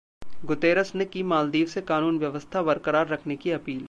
Guterres 0.43 0.93
ने 0.95 1.05
की 1.07 1.21
मालदीव 1.23 1.67
से 1.67 1.81
कानून 1.83 2.17
व्यवस्था 2.19 2.61
बरकरार 2.63 3.07
रखने 3.07 3.35
की 3.37 3.51
अपील 3.51 3.75